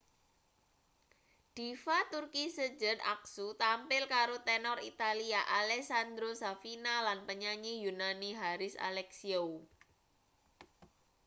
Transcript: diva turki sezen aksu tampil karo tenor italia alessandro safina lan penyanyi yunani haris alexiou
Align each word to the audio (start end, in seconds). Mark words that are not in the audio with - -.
diva 1.55 1.97
turki 2.11 2.43
sezen 2.57 2.99
aksu 3.15 3.47
tampil 3.61 4.03
karo 4.13 4.37
tenor 4.49 4.79
italia 4.91 5.41
alessandro 5.59 6.29
safina 6.41 6.95
lan 7.07 7.19
penyanyi 7.27 7.73
yunani 7.85 8.31
haris 8.41 8.75
alexiou 8.89 9.49